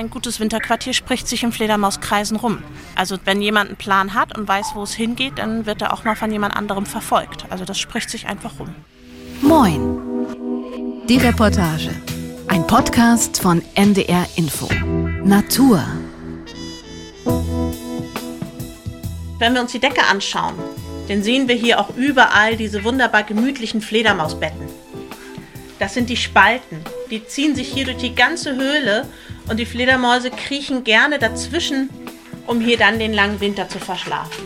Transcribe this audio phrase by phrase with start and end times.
[0.00, 2.62] ein gutes Winterquartier spricht sich in Fledermauskreisen rum.
[2.94, 6.04] Also wenn jemand einen Plan hat und weiß, wo es hingeht, dann wird er auch
[6.04, 7.44] mal von jemand anderem verfolgt.
[7.50, 8.74] Also das spricht sich einfach rum.
[9.42, 11.04] Moin.
[11.06, 11.90] Die Reportage.
[12.48, 14.68] Ein Podcast von NDR Info.
[15.22, 15.84] Natur.
[19.38, 20.54] Wenn wir uns die Decke anschauen,
[21.08, 24.66] dann sehen wir hier auch überall diese wunderbar gemütlichen Fledermausbetten.
[25.78, 26.78] Das sind die Spalten.
[27.10, 29.06] Die ziehen sich hier durch die ganze Höhle
[29.48, 31.90] und die Fledermäuse kriechen gerne dazwischen,
[32.46, 34.44] um hier dann den langen Winter zu verschlafen.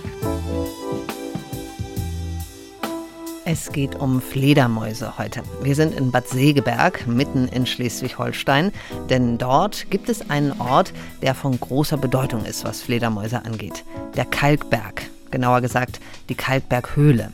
[3.47, 5.43] Es geht um Fledermäuse heute.
[5.62, 8.73] Wir sind in Bad Segeberg, mitten in Schleswig-Holstein,
[9.11, 13.84] denn dort gibt es einen Ort, der von großer Bedeutung ist, was Fledermäuse angeht.
[14.17, 16.01] Der Kalkberg, genauer gesagt
[16.31, 17.33] die Kalkberghöhle.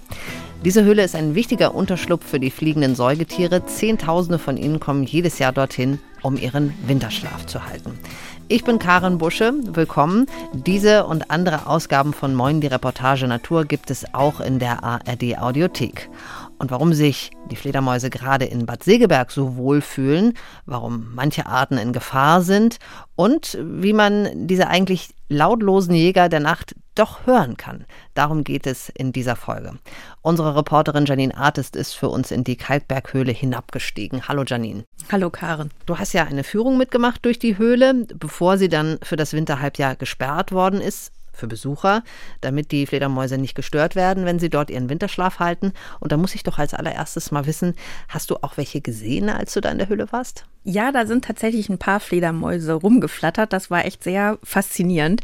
[0.65, 3.65] Diese Höhle ist ein wichtiger Unterschlupf für die fliegenden Säugetiere.
[3.65, 7.99] Zehntausende von ihnen kommen jedes Jahr dorthin, um ihren Winterschlaf zu halten.
[8.49, 10.27] Ich bin Karin Busche, willkommen.
[10.53, 15.39] Diese und andere Ausgaben von Moin die Reportage Natur gibt es auch in der ARD
[15.39, 16.11] Audiothek.
[16.59, 20.35] Und warum sich die Fledermäuse gerade in Bad Segeberg so wohlfühlen,
[20.67, 22.79] warum manche Arten in Gefahr sind
[23.17, 27.87] und wie man diese eigentlich lautlosen Jäger der Nacht doch hören kann.
[28.13, 29.79] Darum geht es in dieser Folge.
[30.21, 34.29] Unsere Reporterin Janine Artist ist für uns in die Kalkberghöhle hinabgestiegen.
[34.29, 34.85] Hallo Janine.
[35.11, 35.71] Hallo Karen.
[35.87, 39.97] Du hast ja eine Führung mitgemacht durch die Höhle, bevor sie dann für das Winterhalbjahr
[39.97, 42.05] gesperrt worden ist für Besucher,
[42.41, 45.73] damit die Fledermäuse nicht gestört werden, wenn sie dort ihren Winterschlaf halten.
[45.99, 47.75] Und da muss ich doch als allererstes mal wissen,
[48.09, 50.45] hast du auch welche gesehen, als du da in der Höhle warst?
[50.63, 53.53] Ja, da sind tatsächlich ein paar Fledermäuse rumgeflattert.
[53.53, 55.23] Das war echt sehr faszinierend.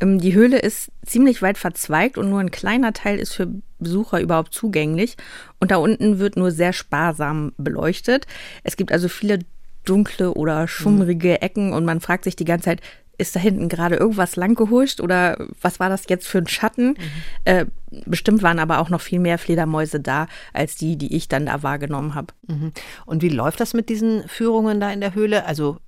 [0.00, 4.20] Ähm, die Höhle ist ziemlich weit verzweigt und nur ein kleiner Teil ist für Besucher
[4.20, 5.16] überhaupt zugänglich.
[5.60, 8.26] Und da unten wird nur sehr sparsam beleuchtet.
[8.62, 9.40] Es gibt also viele
[9.84, 12.80] dunkle oder schummrige Ecken und man fragt sich die ganze Zeit,
[13.18, 16.90] ist da hinten gerade irgendwas langgehuscht oder was war das jetzt für ein Schatten?
[16.90, 16.96] Mhm.
[17.44, 17.66] Äh,
[18.06, 21.62] bestimmt waren aber auch noch viel mehr Fledermäuse da, als die, die ich dann da
[21.62, 22.32] wahrgenommen habe.
[22.46, 22.72] Mhm.
[23.06, 25.44] Und wie läuft das mit diesen Führungen da in der Höhle?
[25.44, 25.78] Also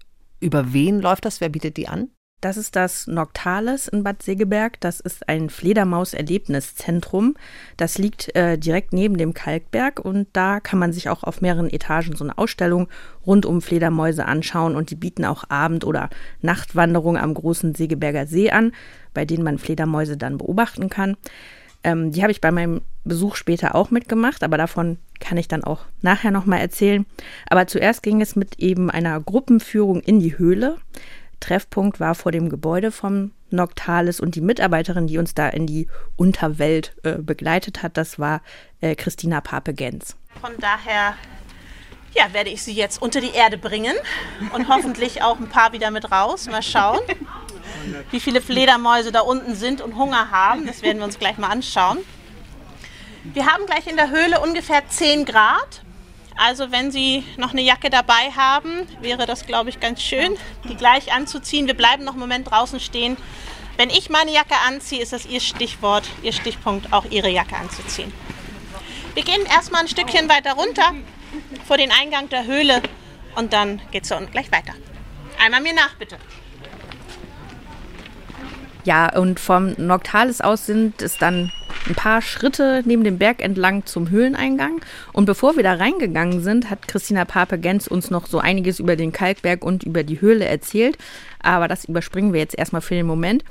[0.41, 1.41] über wen läuft das?
[1.41, 2.09] Wer bietet die an?
[2.41, 4.81] Das ist das Noctales in Bad Segeberg.
[4.81, 7.37] Das ist ein Fledermaus-Erlebniszentrum.
[7.77, 11.69] Das liegt äh, direkt neben dem Kalkberg und da kann man sich auch auf mehreren
[11.69, 12.89] Etagen so eine Ausstellung
[13.27, 16.09] rund um Fledermäuse anschauen und die bieten auch Abend- oder
[16.41, 18.73] Nachtwanderungen am großen Segeberger See an,
[19.13, 21.19] bei denen man Fledermäuse dann beobachten kann.
[21.85, 25.65] Ähm, die habe ich bei meinem Besuch später auch mitgemacht, aber davon kann ich dann
[25.65, 27.07] auch nachher nochmal erzählen.
[27.49, 30.77] Aber zuerst ging es mit eben einer Gruppenführung in die Höhle.
[31.41, 35.89] Treffpunkt war vor dem Gebäude vom Noctalis und die Mitarbeiterin, die uns da in die
[36.17, 38.43] Unterwelt äh, begleitet hat, das war
[38.81, 40.17] äh, Christina Pape-Gens.
[40.41, 41.15] Von daher
[42.15, 43.95] ja, werde ich sie jetzt unter die Erde bringen
[44.53, 46.47] und hoffentlich auch ein paar wieder mit raus.
[46.47, 47.01] Mal schauen,
[48.11, 50.67] wie viele Fledermäuse da unten sind und Hunger haben.
[50.67, 51.99] Das werden wir uns gleich mal anschauen.
[53.25, 55.83] Wir haben gleich in der Höhle ungefähr 10 Grad.
[56.43, 60.75] Also wenn Sie noch eine Jacke dabei haben, wäre das, glaube ich, ganz schön, die
[60.75, 61.67] gleich anzuziehen.
[61.67, 63.19] Wir bleiben noch einen Moment draußen stehen.
[63.77, 68.11] Wenn ich meine Jacke anziehe, ist das Ihr Stichwort, Ihr Stichpunkt, auch Ihre Jacke anzuziehen.
[69.13, 70.95] Wir gehen erstmal ein Stückchen weiter runter
[71.67, 72.81] vor den Eingang der Höhle
[73.37, 74.73] und dann geht es gleich weiter.
[75.45, 76.17] Einmal mir nach, bitte.
[78.85, 81.53] Ja, und vom Noctalis aus sind es dann
[81.89, 84.81] ein paar Schritte neben dem Berg entlang zum Höhleneingang.
[85.13, 89.13] Und bevor wir da reingegangen sind, hat Christina Pape-Gens uns noch so einiges über den
[89.13, 90.99] Kalkberg und über die Höhle erzählt.
[91.43, 93.45] Aber das überspringen wir jetzt erstmal für den Moment.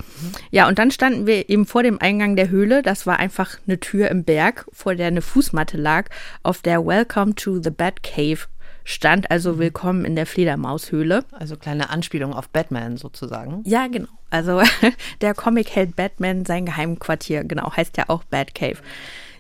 [0.52, 2.84] Ja, und dann standen wir eben vor dem Eingang der Höhle.
[2.84, 6.06] Das war einfach eine Tür im Berg, vor der eine Fußmatte lag,
[6.44, 8.40] auf der Welcome to the Bat Cave
[8.86, 9.60] stand also mhm.
[9.60, 11.24] willkommen in der Fledermaushöhle.
[11.32, 13.62] Also kleine Anspielung auf Batman sozusagen.
[13.66, 14.10] Ja, genau.
[14.30, 14.62] Also
[15.22, 18.78] der Comic-Held Batman, sein Geheimquartier, genau, heißt ja auch Batcave.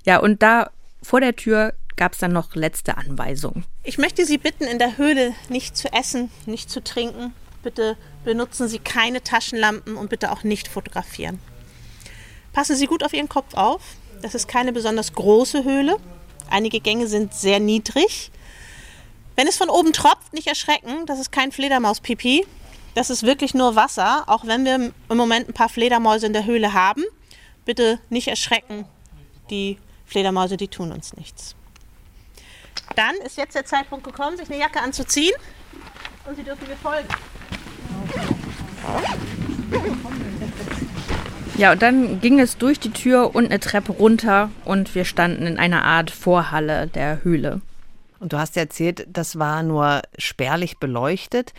[0.05, 3.65] Ja, und da vor der Tür gab es dann noch letzte Anweisungen.
[3.83, 7.33] Ich möchte Sie bitten, in der Höhle nicht zu essen, nicht zu trinken.
[7.61, 11.39] Bitte benutzen Sie keine Taschenlampen und bitte auch nicht fotografieren.
[12.53, 13.81] Passen Sie gut auf Ihren Kopf auf.
[14.21, 15.97] Das ist keine besonders große Höhle.
[16.49, 18.31] Einige Gänge sind sehr niedrig.
[19.35, 22.45] Wenn es von oben tropft, nicht erschrecken, das ist kein Fledermauspipi.
[22.95, 26.45] Das ist wirklich nur Wasser, auch wenn wir im Moment ein paar Fledermäuse in der
[26.45, 27.03] Höhle haben.
[27.65, 28.85] Bitte nicht erschrecken.
[29.49, 31.55] Die Fledermäuse, die tun uns nichts.
[32.95, 35.33] Dann ist jetzt der Zeitpunkt gekommen, sich eine Jacke anzuziehen.
[36.25, 37.07] Und Sie dürfen mir folgen.
[41.57, 45.45] Ja, und dann ging es durch die Tür und eine Treppe runter und wir standen
[45.45, 47.61] in einer Art Vorhalle der Höhle.
[48.19, 51.53] Und du hast ja erzählt, das war nur spärlich beleuchtet.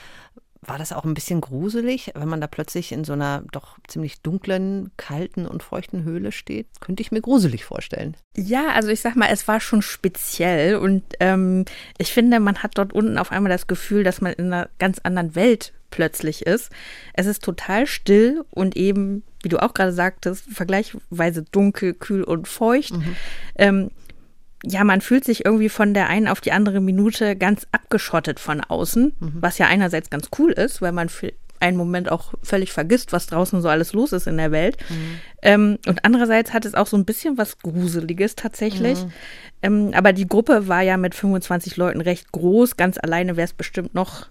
[0.62, 4.20] War das auch ein bisschen gruselig, wenn man da plötzlich in so einer doch ziemlich
[4.20, 6.66] dunklen, kalten und feuchten Höhle steht?
[6.80, 8.14] Könnte ich mir gruselig vorstellen.
[8.36, 11.64] Ja, also ich sag mal, es war schon speziell und ähm,
[11.96, 14.98] ich finde, man hat dort unten auf einmal das Gefühl, dass man in einer ganz
[14.98, 16.70] anderen Welt plötzlich ist.
[17.14, 22.48] Es ist total still und eben, wie du auch gerade sagtest, vergleichsweise dunkel, kühl und
[22.48, 22.92] feucht.
[22.92, 23.16] Mhm.
[23.56, 23.90] Ähm,
[24.64, 28.60] ja, man fühlt sich irgendwie von der einen auf die andere Minute ganz abgeschottet von
[28.60, 29.32] außen, mhm.
[29.40, 33.26] was ja einerseits ganz cool ist, weil man für einen Moment auch völlig vergisst, was
[33.26, 34.78] draußen so alles los ist in der Welt.
[34.88, 35.20] Mhm.
[35.42, 39.04] Ähm, und andererseits hat es auch so ein bisschen was Gruseliges tatsächlich.
[39.04, 39.12] Mhm.
[39.62, 42.76] Ähm, aber die Gruppe war ja mit 25 Leuten recht groß.
[42.76, 44.28] Ganz alleine wäre es bestimmt noch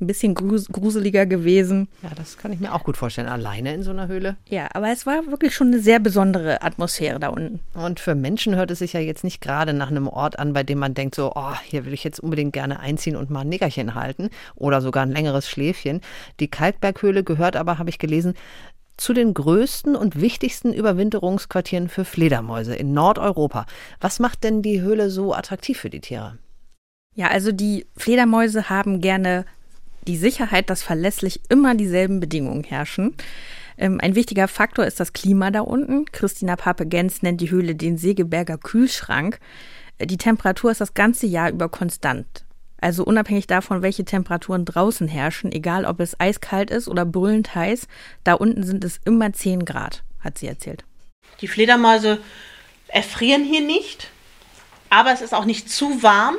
[0.00, 1.88] ein bisschen gruseliger gewesen.
[2.02, 3.28] Ja, das kann ich mir auch gut vorstellen.
[3.28, 4.36] Alleine in so einer Höhle.
[4.48, 7.60] Ja, aber es war wirklich schon eine sehr besondere Atmosphäre da unten.
[7.74, 10.62] Und für Menschen hört es sich ja jetzt nicht gerade nach einem Ort an, bei
[10.62, 13.48] dem man denkt so, oh, hier will ich jetzt unbedingt gerne einziehen und mal ein
[13.48, 16.00] Nickerchen halten oder sogar ein längeres Schläfchen.
[16.40, 18.34] Die Kalkberghöhle gehört aber, habe ich gelesen,
[18.96, 23.64] zu den größten und wichtigsten Überwinterungsquartieren für Fledermäuse in Nordeuropa.
[23.98, 26.36] Was macht denn die Höhle so attraktiv für die Tiere?
[27.14, 29.46] Ja, also die Fledermäuse haben gerne
[30.06, 33.14] die Sicherheit, dass verlässlich immer dieselben Bedingungen herrschen.
[33.76, 36.04] Ähm, ein wichtiger Faktor ist das Klima da unten.
[36.12, 39.38] Christina Pape-Gens nennt die Höhle den Segeberger Kühlschrank.
[39.98, 42.44] Äh, die Temperatur ist das ganze Jahr über konstant.
[42.80, 47.86] Also unabhängig davon, welche Temperaturen draußen herrschen, egal ob es eiskalt ist oder brüllend heiß,
[48.24, 50.84] da unten sind es immer 10 Grad, hat sie erzählt.
[51.42, 52.18] Die Fledermäuse
[52.88, 54.10] erfrieren hier nicht,
[54.88, 56.36] aber es ist auch nicht zu warm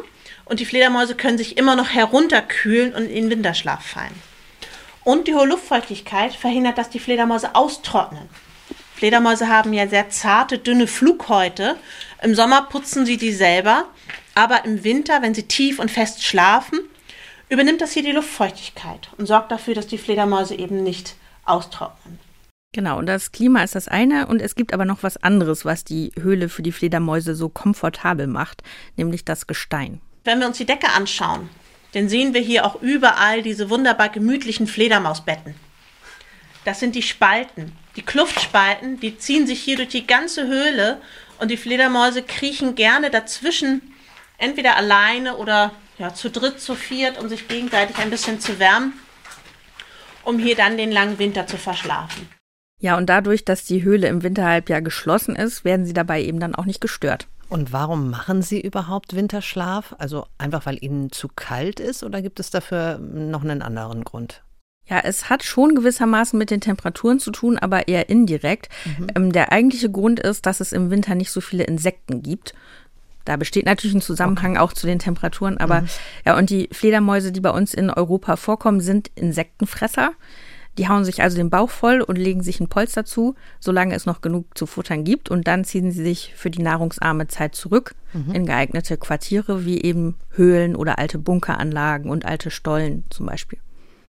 [0.51, 4.13] und die Fledermäuse können sich immer noch herunterkühlen und in Winterschlaf fallen.
[5.05, 8.27] Und die hohe Luftfeuchtigkeit verhindert, dass die Fledermäuse austrocknen.
[8.93, 11.77] Fledermäuse haben ja sehr zarte, dünne Flughäute.
[12.21, 13.85] Im Sommer putzen sie die selber,
[14.35, 16.79] aber im Winter, wenn sie tief und fest schlafen,
[17.47, 21.15] übernimmt das hier die Luftfeuchtigkeit und sorgt dafür, dass die Fledermäuse eben nicht
[21.45, 22.19] austrocknen.
[22.73, 25.85] Genau, und das Klima ist das eine und es gibt aber noch was anderes, was
[25.85, 28.63] die Höhle für die Fledermäuse so komfortabel macht,
[28.97, 30.01] nämlich das Gestein.
[30.23, 31.49] Wenn wir uns die Decke anschauen,
[31.93, 35.55] dann sehen wir hier auch überall diese wunderbar gemütlichen Fledermausbetten.
[36.63, 37.71] Das sind die Spalten.
[37.95, 41.01] Die Kluftspalten, die ziehen sich hier durch die ganze Höhle
[41.39, 43.81] und die Fledermäuse kriechen gerne dazwischen,
[44.37, 48.93] entweder alleine oder ja, zu dritt, zu viert, um sich gegenseitig ein bisschen zu wärmen,
[50.23, 52.29] um hier dann den langen Winter zu verschlafen.
[52.79, 56.55] Ja, und dadurch, dass die Höhle im Winterhalbjahr geschlossen ist, werden sie dabei eben dann
[56.55, 57.27] auch nicht gestört.
[57.51, 59.93] Und warum machen Sie überhaupt Winterschlaf?
[59.97, 64.41] Also einfach, weil Ihnen zu kalt ist oder gibt es dafür noch einen anderen Grund?
[64.85, 68.69] Ja, es hat schon gewissermaßen mit den Temperaturen zu tun, aber eher indirekt.
[68.85, 69.07] Mhm.
[69.15, 72.53] Ähm, der eigentliche Grund ist, dass es im Winter nicht so viele Insekten gibt.
[73.25, 75.87] Da besteht natürlich ein Zusammenhang auch zu den Temperaturen, aber mhm.
[76.25, 80.11] ja, und die Fledermäuse, die bei uns in Europa vorkommen, sind Insektenfresser.
[80.77, 84.05] Die hauen sich also den Bauch voll und legen sich ein Polster zu, solange es
[84.05, 85.29] noch genug zu futtern gibt.
[85.29, 88.33] Und dann ziehen sie sich für die nahrungsarme Zeit zurück mhm.
[88.33, 93.59] in geeignete Quartiere, wie eben Höhlen oder alte Bunkeranlagen und alte Stollen zum Beispiel.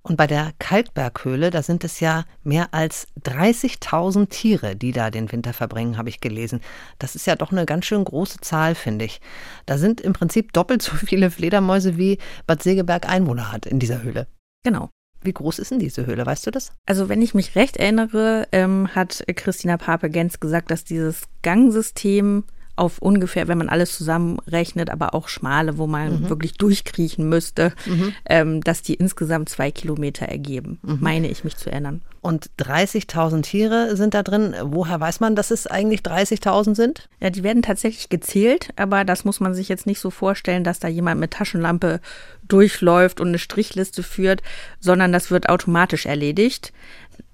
[0.08, 5.32] Und bei der Kalkberghöhle, da sind es ja mehr als 30.000 Tiere, die da den
[5.32, 6.62] Winter verbringen, habe ich gelesen.
[7.00, 9.20] Das ist ja doch eine ganz schön große Zahl, finde ich.
[9.66, 14.04] Da sind im Prinzip doppelt so viele Fledermäuse, wie Bad Segeberg Einwohner hat in dieser
[14.04, 14.28] Höhle.
[14.64, 14.92] Genau.
[15.22, 16.72] Wie groß ist denn diese Höhle, weißt du das?
[16.86, 22.44] Also wenn ich mich recht erinnere, ähm, hat Christina Pape-Gens gesagt, dass dieses Gangsystem
[22.76, 26.30] auf ungefähr, wenn man alles zusammenrechnet, aber auch schmale, wo man mhm.
[26.30, 28.14] wirklich durchkriechen müsste, mhm.
[28.26, 30.98] ähm, dass die insgesamt zwei Kilometer ergeben, mhm.
[31.02, 32.02] meine ich mich zu erinnern.
[32.22, 34.56] Und 30.000 Tiere sind da drin.
[34.64, 37.08] Woher weiß man, dass es eigentlich 30.000 sind?
[37.20, 40.80] Ja, die werden tatsächlich gezählt, aber das muss man sich jetzt nicht so vorstellen, dass
[40.80, 42.02] da jemand mit Taschenlampe
[42.48, 44.42] durchläuft und eine Strichliste führt,
[44.80, 46.74] sondern das wird automatisch erledigt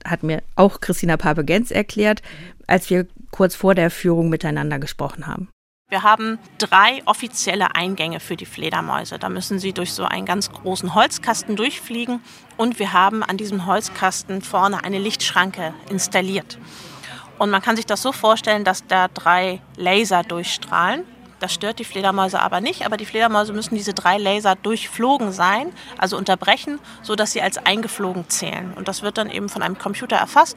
[0.06, 2.22] hat mir auch Christina Pape-Gens erklärt,
[2.72, 5.50] als wir kurz vor der Führung miteinander gesprochen haben.
[5.90, 9.20] Wir haben drei offizielle Eingänge für die Fledermäuse.
[9.20, 12.22] Da müssen sie durch so einen ganz großen Holzkasten durchfliegen
[12.56, 16.58] und wir haben an diesem Holzkasten vorne eine Lichtschranke installiert.
[17.38, 21.04] Und man kann sich das so vorstellen, dass da drei Laser durchstrahlen.
[21.42, 25.74] Das stört die Fledermäuse aber nicht, aber die Fledermäuse müssen diese drei Laser durchflogen sein,
[25.98, 28.74] also unterbrechen, sodass sie als eingeflogen zählen.
[28.76, 30.56] Und das wird dann eben von einem Computer erfasst.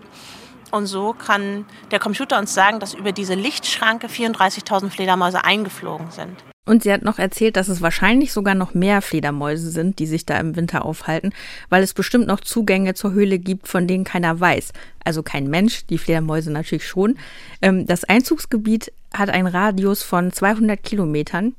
[0.70, 6.36] Und so kann der Computer uns sagen, dass über diese Lichtschranke 34.000 Fledermäuse eingeflogen sind.
[6.66, 10.24] Und sie hat noch erzählt, dass es wahrscheinlich sogar noch mehr Fledermäuse sind, die sich
[10.24, 11.32] da im Winter aufhalten,
[11.68, 14.72] weil es bestimmt noch Zugänge zur Höhle gibt, von denen keiner weiß.
[15.04, 17.18] Also kein Mensch, die Fledermäuse natürlich schon.
[17.60, 21.54] Ähm, das Einzugsgebiet hat einen Radius von 200 Kilometern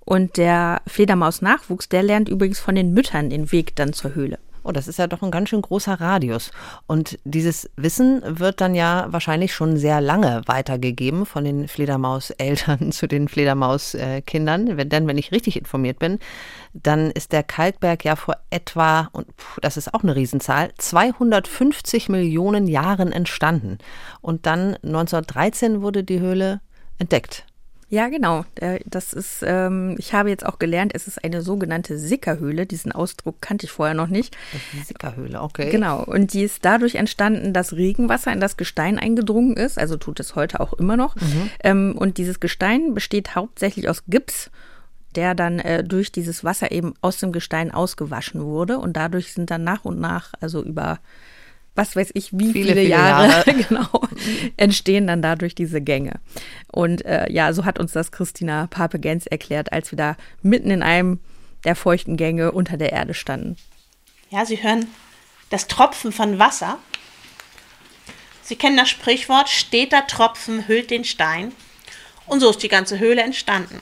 [0.00, 4.38] und der Fledermausnachwuchs, der lernt übrigens von den Müttern den Weg dann zur Höhle.
[4.68, 6.50] Oh, das ist ja doch ein ganz schön großer Radius.
[6.86, 13.08] Und dieses Wissen wird dann ja wahrscheinlich schon sehr lange weitergegeben von den Fledermauseltern zu
[13.08, 14.76] den Fledermauskindern.
[14.90, 16.18] Denn wenn ich richtig informiert bin,
[16.74, 19.26] dann ist der Kalkberg ja vor etwa, und
[19.62, 23.78] das ist auch eine Riesenzahl, 250 Millionen Jahren entstanden.
[24.20, 26.60] Und dann 1913 wurde die Höhle
[26.98, 27.46] entdeckt.
[27.90, 28.44] Ja, genau.
[28.84, 32.66] Das ist, ähm, ich habe jetzt auch gelernt, es ist eine sogenannte Sickerhöhle.
[32.66, 34.36] Diesen Ausdruck kannte ich vorher noch nicht.
[34.84, 35.70] Sickerhöhle, okay.
[35.70, 36.04] Genau.
[36.04, 39.78] Und die ist dadurch entstanden, dass Regenwasser in das Gestein eingedrungen ist.
[39.78, 41.16] Also tut es heute auch immer noch.
[41.16, 41.50] Mhm.
[41.64, 44.50] Ähm, und dieses Gestein besteht hauptsächlich aus Gips
[45.14, 48.78] der dann äh, durch dieses Wasser eben aus dem Gestein ausgewaschen wurde.
[48.78, 51.00] Und dadurch sind dann nach und nach, also über
[51.78, 53.54] was weiß ich, wie viele, viele, Jahre, Jahre.
[53.68, 54.02] genau,
[54.56, 56.20] entstehen dann dadurch diese Gänge.
[56.70, 60.82] Und äh, ja, so hat uns das Christina Pape-Gens erklärt, als wir da mitten in
[60.82, 61.20] einem
[61.64, 63.56] der feuchten Gänge unter der Erde standen.
[64.28, 64.86] Ja, Sie hören
[65.50, 66.78] das Tropfen von Wasser.
[68.42, 71.52] Sie kennen das Sprichwort, steter Tropfen hüllt den Stein.
[72.26, 73.80] Und so ist die ganze Höhle entstanden.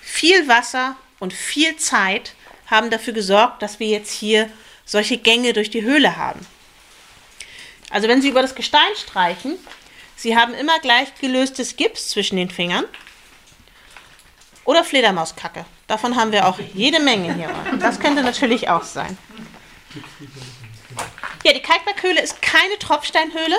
[0.00, 2.34] Viel Wasser und viel Zeit
[2.66, 4.48] haben dafür gesorgt, dass wir jetzt hier
[4.84, 6.46] solche Gänge durch die Höhle haben.
[7.90, 9.58] Also wenn Sie über das Gestein streichen,
[10.16, 12.84] Sie haben immer gleich gelöstes Gips zwischen den Fingern
[14.64, 15.64] oder Fledermauskacke.
[15.86, 17.50] Davon haben wir auch jede Menge hier.
[17.80, 19.18] Das könnte natürlich auch sein.
[21.44, 23.56] Ja, die Kalkberghöhle ist keine Tropfsteinhöhle,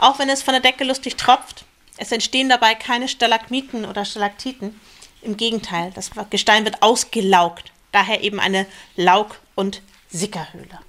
[0.00, 1.64] auch wenn es von der Decke lustig tropft.
[1.96, 4.78] Es entstehen dabei keine Stalagmiten oder Stalaktiten.
[5.22, 7.72] Im Gegenteil, das Gestein wird ausgelaugt.
[7.92, 10.80] Daher eben eine Laug- und Sickerhöhle.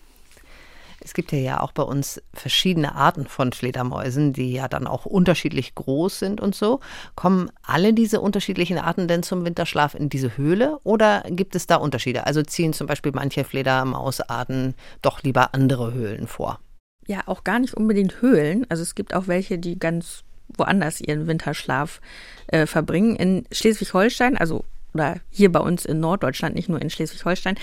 [1.07, 5.73] Es gibt ja auch bei uns verschiedene Arten von Fledermäusen, die ja dann auch unterschiedlich
[5.73, 6.81] groß sind und so.
[7.15, 11.77] Kommen alle diese unterschiedlichen Arten denn zum Winterschlaf in diese Höhle oder gibt es da
[11.77, 12.27] Unterschiede?
[12.27, 16.59] Also ziehen zum Beispiel manche Fledermausarten doch lieber andere Höhlen vor?
[17.05, 18.65] Ja, auch gar nicht unbedingt Höhlen.
[18.67, 20.25] Also es gibt auch welche, die ganz
[20.57, 22.01] woanders ihren Winterschlaf
[22.47, 23.15] äh, verbringen.
[23.15, 24.65] In Schleswig-Holstein, also
[24.97, 27.55] oder hier bei uns in Norddeutschland, nicht nur in Schleswig-Holstein,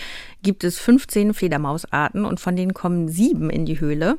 [0.42, 4.18] gibt es 15 Fledermausarten und von denen kommen sieben in die Höhle.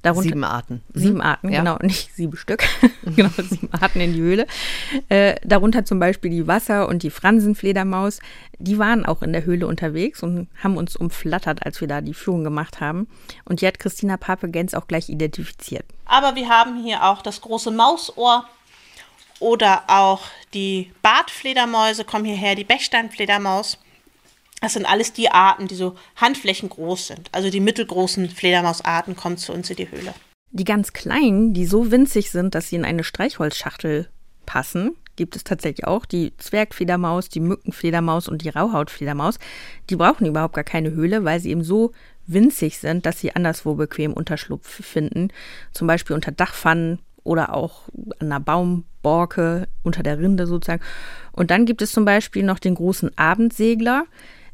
[0.00, 0.82] Darunter, sieben Arten.
[0.92, 1.00] Mhm.
[1.00, 1.58] Sieben Arten, ja.
[1.60, 2.62] genau, nicht sieben Stück,
[3.16, 4.46] genau, sieben Arten in die Höhle.
[5.10, 8.20] Äh, darunter zum Beispiel die Wasser- und die Fransenfledermaus.
[8.58, 12.14] Die waren auch in der Höhle unterwegs und haben uns umflattert, als wir da die
[12.14, 13.08] Führung gemacht haben.
[13.44, 15.84] Und die hat Christina Pape-Gens auch gleich identifiziert.
[16.06, 18.46] Aber wir haben hier auch das große Mausohr
[19.40, 20.22] oder auch
[20.52, 23.78] die Bartfledermäuse kommen hierher, die Bechsteinfledermaus.
[24.60, 27.28] Das sind alles die Arten, die so handflächengroß sind.
[27.32, 30.14] Also die mittelgroßen Fledermausarten kommen zu uns in die Höhle.
[30.52, 34.08] Die ganz kleinen, die so winzig sind, dass sie in eine Streichholzschachtel
[34.46, 36.06] passen, gibt es tatsächlich auch.
[36.06, 39.38] Die Zwergfledermaus, die Mückenfledermaus und die Rauhautfledermaus,
[39.90, 41.92] die brauchen überhaupt gar keine Höhle, weil sie eben so
[42.26, 45.28] winzig sind, dass sie anderswo bequem Unterschlupf finden.
[45.72, 47.82] Zum Beispiel unter Dachpfannen oder auch
[48.20, 50.82] an einer Baumborke unter der Rinde sozusagen.
[51.32, 54.04] Und dann gibt es zum Beispiel noch den großen Abendsegler.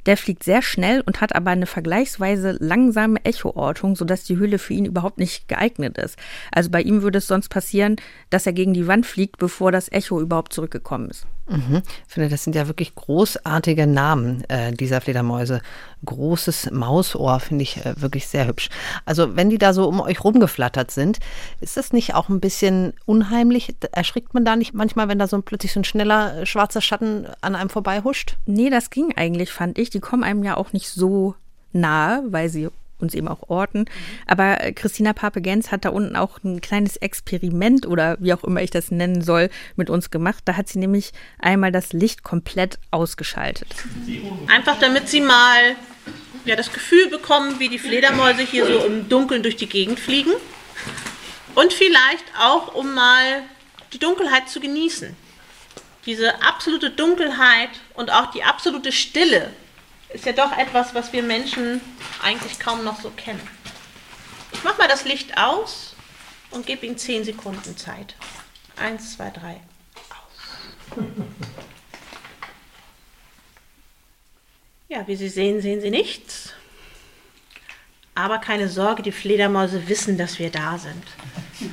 [0.07, 4.73] Der fliegt sehr schnell und hat aber eine vergleichsweise langsame Echoortung, sodass die Höhle für
[4.73, 6.19] ihn überhaupt nicht geeignet ist.
[6.53, 7.97] Also bei ihm würde es sonst passieren,
[8.31, 11.27] dass er gegen die Wand fliegt, bevor das Echo überhaupt zurückgekommen ist.
[11.51, 11.83] Mhm.
[12.07, 15.61] Ich finde, das sind ja wirklich großartige Namen äh, dieser Fledermäuse.
[16.05, 18.69] Großes Mausohr finde ich äh, wirklich sehr hübsch.
[19.05, 21.19] Also wenn die da so um euch rumgeflattert sind,
[21.61, 23.75] ist das nicht auch ein bisschen unheimlich?
[23.93, 27.27] Erschrickt man da nicht manchmal, wenn da so plötzlich so ein schneller äh, schwarzer Schatten
[27.41, 28.37] an einem vorbeihuscht?
[28.47, 29.91] Nee, das ging eigentlich, fand ich.
[29.91, 31.35] Die kommen einem ja auch nicht so
[31.73, 32.69] nahe, weil sie
[33.03, 33.85] uns eben auch orten.
[34.27, 38.63] Aber äh, Christina Pape-Gens hat da unten auch ein kleines Experiment oder wie auch immer
[38.63, 40.43] ich das nennen soll, mit uns gemacht.
[40.45, 43.69] Da hat sie nämlich einmal das Licht komplett ausgeschaltet.
[44.49, 45.77] Einfach damit sie mal
[46.45, 50.33] ja, das Gefühl bekommen, wie die Fledermäuse hier so im Dunkeln durch die Gegend fliegen.
[51.55, 53.43] Und vielleicht auch, um mal
[53.93, 55.17] die Dunkelheit zu genießen.
[56.07, 59.51] Diese absolute Dunkelheit und auch die absolute Stille
[60.13, 61.81] ist ja doch etwas, was wir Menschen
[62.23, 63.41] eigentlich kaum noch so kennen.
[64.53, 65.95] Ich mache mal das Licht aus
[66.51, 68.15] und gebe Ihnen 10 Sekunden Zeit.
[68.77, 69.61] Eins, zwei, drei,
[70.11, 70.97] aus.
[74.89, 76.53] Ja, wie Sie sehen, sehen Sie nichts.
[78.15, 81.05] Aber keine Sorge, die Fledermäuse wissen, dass wir da sind.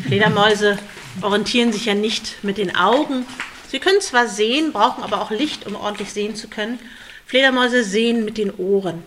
[0.06, 0.78] Fledermäuse
[1.22, 3.26] orientieren sich ja nicht mit den Augen.
[3.70, 6.80] Sie können zwar sehen, brauchen aber auch Licht, um ordentlich sehen zu können.
[7.26, 9.04] Fledermäuse sehen mit den Ohren.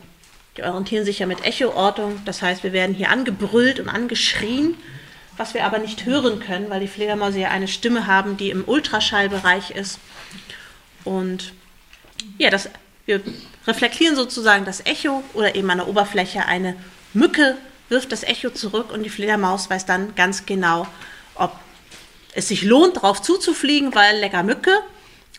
[0.57, 2.21] Die orientieren sich ja mit Echoortung.
[2.25, 4.77] Das heißt, wir werden hier angebrüllt und angeschrien,
[5.37, 8.65] was wir aber nicht hören können, weil die Fledermäuse ja eine Stimme haben, die im
[8.67, 9.99] Ultraschallbereich ist.
[11.05, 11.55] Und
[12.37, 12.69] ja, das,
[13.07, 13.23] wir
[13.67, 16.77] reflektieren sozusagen das Echo oder eben an der Oberfläche eine
[17.15, 17.57] Mücke
[17.89, 20.87] wirft das Echo zurück und die Fledermaus weiß dann ganz genau,
[21.35, 21.53] ob
[22.35, 24.73] es sich lohnt, drauf zuzufliegen, weil lecker Mücke,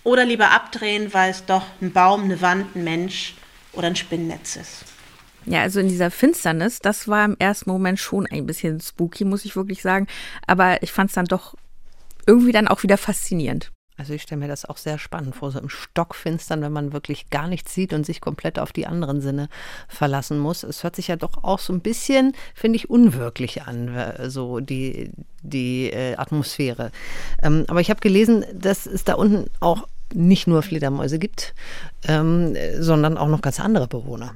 [0.03, 3.35] oder lieber abdrehen, weil es doch ein Baum, eine Wand, ein Mensch
[3.73, 4.85] oder ein Spinnennetz ist.
[5.45, 9.45] Ja, also in dieser Finsternis, das war im ersten Moment schon ein bisschen spooky, muss
[9.45, 10.07] ich wirklich sagen.
[10.45, 11.55] Aber ich fand es dann doch
[12.27, 13.71] irgendwie dann auch wieder faszinierend.
[14.01, 17.29] Also ich stelle mir das auch sehr spannend vor, so im Stockfinstern, wenn man wirklich
[17.29, 19.47] gar nichts sieht und sich komplett auf die anderen Sinne
[19.87, 20.63] verlassen muss.
[20.63, 24.59] Es hört sich ja doch auch so ein bisschen, finde ich, unwirklich an, äh, so
[24.59, 25.11] die,
[25.43, 26.91] die äh, Atmosphäre.
[27.43, 31.53] Ähm, aber ich habe gelesen, dass es da unten auch nicht nur Fledermäuse gibt,
[32.07, 34.33] ähm, sondern auch noch ganz andere Bewohner.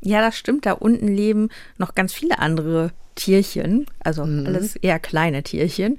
[0.00, 0.66] Ja, das stimmt.
[0.66, 4.46] Da unten leben noch ganz viele andere Tierchen, also mhm.
[4.46, 5.96] alles eher kleine Tierchen,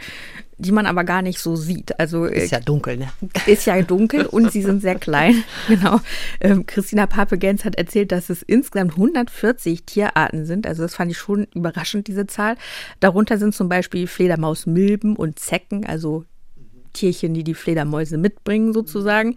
[0.57, 1.99] die man aber gar nicht so sieht.
[1.99, 3.09] Also ist ja dunkel, ne?
[3.45, 5.43] Ist ja dunkel und sie sind sehr klein.
[5.67, 5.99] Genau.
[6.39, 10.65] Ähm, Christina Pape-Gens hat erzählt, dass es insgesamt 140 Tierarten sind.
[10.65, 12.55] Also das fand ich schon überraschend, diese Zahl.
[13.01, 16.23] Darunter sind zum Beispiel Fledermausmilben und Zecken, also
[16.93, 19.35] Tierchen, die die Fledermäuse mitbringen sozusagen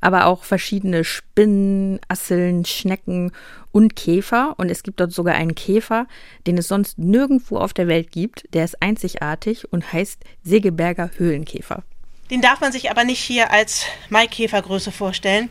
[0.00, 3.32] aber auch verschiedene Spinnen, Asseln, Schnecken
[3.72, 4.54] und Käfer.
[4.58, 6.06] Und es gibt dort sogar einen Käfer,
[6.46, 8.44] den es sonst nirgendwo auf der Welt gibt.
[8.54, 11.82] Der ist einzigartig und heißt Segeberger Höhlenkäfer.
[12.30, 15.48] Den darf man sich aber nicht hier als Maikäfergröße vorstellen.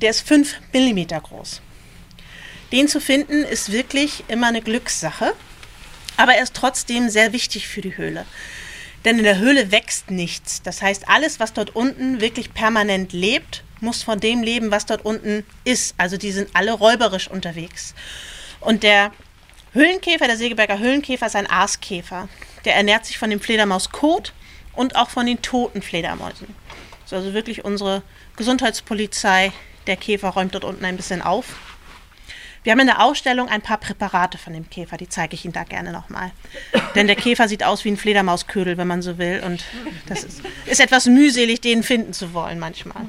[0.00, 1.60] Der ist 5 mm groß.
[2.72, 5.32] Den zu finden ist wirklich immer eine Glückssache,
[6.16, 8.24] aber er ist trotzdem sehr wichtig für die Höhle.
[9.04, 10.62] Denn in der Höhle wächst nichts.
[10.62, 15.04] Das heißt, alles, was dort unten wirklich permanent lebt, muss von dem leben, was dort
[15.04, 15.94] unten ist.
[15.98, 17.94] Also die sind alle räuberisch unterwegs.
[18.60, 19.12] Und der
[19.72, 22.28] Höhlenkäfer, der Segeberger Höhlenkäfer, ist ein Aaskäfer.
[22.64, 24.32] Der ernährt sich von dem Fledermauskot
[24.72, 26.46] und auch von den toten Fledermäusen.
[27.02, 28.02] Das ist also wirklich unsere
[28.36, 29.52] Gesundheitspolizei.
[29.86, 31.56] Der Käfer räumt dort unten ein bisschen auf.
[32.64, 35.52] Wir haben in der Ausstellung ein paar Präparate von dem Käfer, die zeige ich Ihnen
[35.52, 36.30] da gerne nochmal.
[36.94, 39.42] Denn der Käfer sieht aus wie ein Fledermausködel, wenn man so will.
[39.44, 39.64] Und
[40.06, 43.02] das ist, ist etwas mühselig, den finden zu wollen manchmal.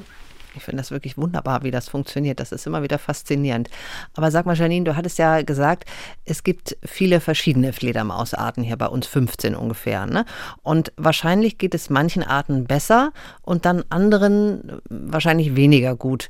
[0.56, 2.40] Ich finde das wirklich wunderbar, wie das funktioniert.
[2.40, 3.70] Das ist immer wieder faszinierend.
[4.14, 5.84] Aber sag mal, Janine, du hattest ja gesagt,
[6.24, 10.06] es gibt viele verschiedene Fledermausarten hier bei uns, 15 ungefähr.
[10.06, 10.24] Ne?
[10.62, 16.28] Und wahrscheinlich geht es manchen Arten besser und dann anderen wahrscheinlich weniger gut,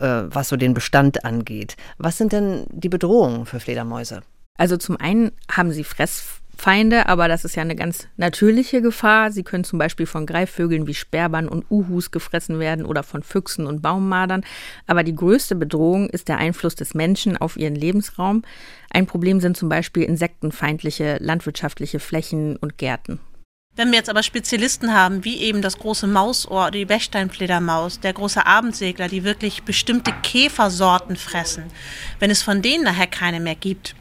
[0.00, 1.76] äh, was so den Bestand angeht.
[1.98, 4.22] Was sind denn die Bedrohungen für Fledermäuse?
[4.58, 9.32] Also zum einen haben sie Fress Feinde, aber das ist ja eine ganz natürliche Gefahr.
[9.32, 13.66] Sie können zum Beispiel von Greifvögeln wie Sperrbern und Uhus gefressen werden oder von Füchsen
[13.66, 14.44] und Baummadern.
[14.86, 18.42] Aber die größte Bedrohung ist der Einfluss des Menschen auf ihren Lebensraum.
[18.90, 23.20] Ein Problem sind zum Beispiel insektenfeindliche landwirtschaftliche Flächen und Gärten.
[23.80, 28.44] Wenn wir jetzt aber Spezialisten haben, wie eben das große Mausohr die Bechsteinfledermaus, der große
[28.44, 31.64] Abendsegler, die wirklich bestimmte Käfersorten fressen,
[32.18, 33.94] wenn es von denen nachher keine mehr gibt,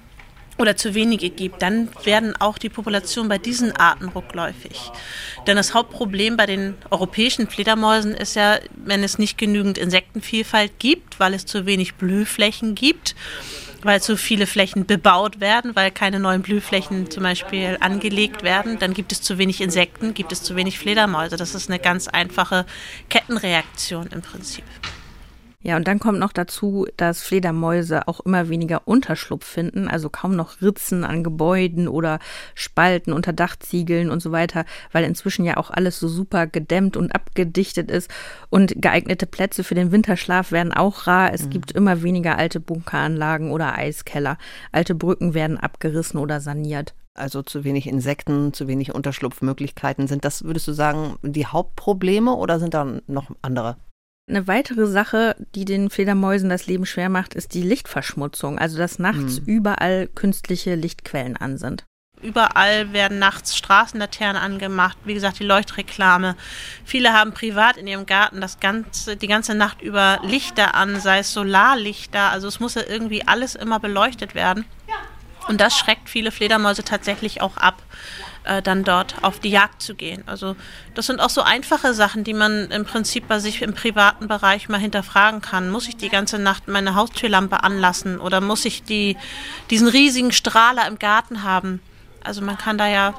[0.57, 4.91] oder zu wenige gibt, dann werden auch die Populationen bei diesen Arten rückläufig.
[5.47, 11.21] Denn das Hauptproblem bei den europäischen Fledermäusen ist ja, wenn es nicht genügend Insektenvielfalt gibt,
[11.21, 13.15] weil es zu wenig Blühflächen gibt,
[13.83, 18.93] weil zu viele Flächen bebaut werden, weil keine neuen Blühflächen zum Beispiel angelegt werden, dann
[18.93, 21.37] gibt es zu wenig Insekten, gibt es zu wenig Fledermäuse.
[21.37, 22.65] Das ist eine ganz einfache
[23.09, 24.63] Kettenreaktion im Prinzip.
[25.61, 30.33] Ja, und dann kommt noch dazu, dass Fledermäuse auch immer weniger Unterschlupf finden, also kaum
[30.33, 32.19] noch Ritzen an Gebäuden oder
[32.55, 37.13] Spalten unter Dachziegeln und so weiter, weil inzwischen ja auch alles so super gedämmt und
[37.13, 38.09] abgedichtet ist
[38.49, 41.33] und geeignete Plätze für den Winterschlaf werden auch rar.
[41.33, 41.49] Es mhm.
[41.49, 44.37] gibt immer weniger alte Bunkeranlagen oder Eiskeller.
[44.71, 46.95] Alte Brücken werden abgerissen oder saniert.
[47.15, 50.07] Also zu wenig Insekten, zu wenig Unterschlupfmöglichkeiten.
[50.07, 53.75] Sind das, würdest du sagen, die Hauptprobleme oder sind da noch andere?
[54.29, 58.59] Eine weitere Sache, die den Fledermäusen das Leben schwer macht, ist die Lichtverschmutzung.
[58.59, 59.45] Also dass nachts mhm.
[59.47, 61.85] überall künstliche Lichtquellen an sind.
[62.21, 66.35] Überall werden nachts Straßenlaternen angemacht, wie gesagt, die Leuchtreklame.
[66.83, 71.19] Viele haben privat in ihrem Garten das ganze, die ganze Nacht über Lichter an, sei
[71.19, 72.29] es Solarlichter.
[72.29, 74.65] Also es muss ja irgendwie alles immer beleuchtet werden.
[75.47, 77.81] Und das schreckt viele Fledermäuse tatsächlich auch ab
[78.43, 80.23] äh, dann dort auf die Jagd zu gehen.
[80.25, 80.55] Also
[80.95, 84.69] das sind auch so einfache Sachen, die man im Prinzip bei sich im privaten Bereich
[84.69, 85.69] mal hinterfragen kann.
[85.69, 89.17] Muss ich die ganze Nacht meine Haustürlampe anlassen oder muss ich die,
[89.69, 91.81] diesen riesigen Strahler im Garten haben?
[92.23, 93.13] Also man kann da ja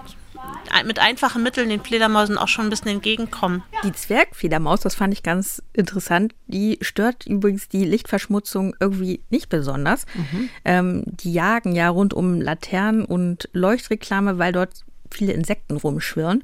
[0.87, 3.63] mit einfachen Mitteln den Fledermäusen auch schon ein bisschen entgegenkommen.
[3.85, 10.07] Die Zwergfledermaus, das fand ich ganz interessant, die stört übrigens die Lichtverschmutzung irgendwie nicht besonders.
[10.15, 10.51] Mhm.
[10.65, 16.43] Ähm, die jagen ja rund um Laternen und Leuchtreklame, weil dort viele Insekten rumschwirren.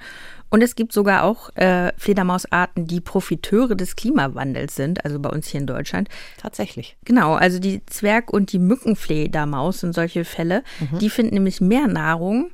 [0.48, 5.48] Und es gibt sogar auch äh, Fledermausarten, die Profiteure des Klimawandels sind, also bei uns
[5.48, 6.08] hier in Deutschland.
[6.38, 6.96] Tatsächlich.
[7.04, 10.62] Genau, also die Zwerg- und die Mückenfledermaus sind solche Fälle.
[10.78, 10.98] Mhm.
[11.00, 12.50] Die finden nämlich mehr Nahrung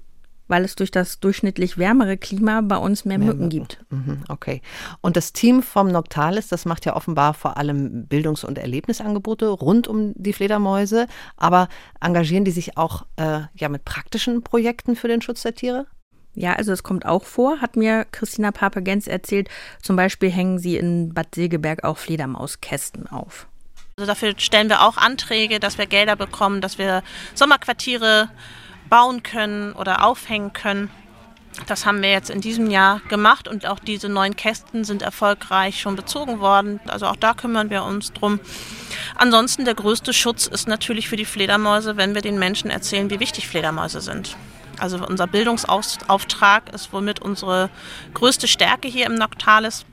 [0.53, 3.85] weil es durch das durchschnittlich wärmere Klima bei uns mehr, mehr Mücken, Mücken gibt.
[3.89, 4.61] Mhm, okay.
[5.01, 9.89] Und das Team vom Noctalis, das macht ja offenbar vor allem Bildungs- und Erlebnisangebote rund
[9.89, 11.07] um die Fledermäuse.
[11.39, 11.69] Aber
[12.03, 15.87] engagieren die sich auch äh, ja, mit praktischen Projekten für den Schutz der Tiere?
[16.35, 19.49] Ja, also es kommt auch vor, hat mir Christina Pape-Gens erzählt.
[19.83, 23.47] Zum Beispiel hängen sie in Bad Segeberg auch Fledermauskästen auf.
[23.97, 27.03] Also dafür stellen wir auch Anträge, dass wir Gelder bekommen, dass wir
[27.35, 28.31] Sommerquartiere
[28.89, 30.91] bauen können oder aufhängen können.
[31.67, 35.81] Das haben wir jetzt in diesem Jahr gemacht und auch diese neuen Kästen sind erfolgreich
[35.81, 36.81] schon bezogen worden.
[36.87, 38.41] Also auch da kümmern wir uns drum.
[39.17, 43.21] Ansonsten der größte Schutz ist natürlich für die Fledermäuse, wenn wir den Menschen erzählen, wie
[43.21, 44.37] wichtig Fledermäuse sind.
[44.83, 47.71] Also unser Bildungsauftrag ist womit unsere
[48.15, 49.85] größte Stärke hier im Noctalis.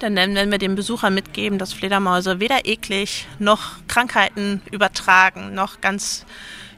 [0.00, 6.24] Denn wenn wir dem Besucher mitgeben, dass Fledermäuse weder eklig noch Krankheiten übertragen, noch ganz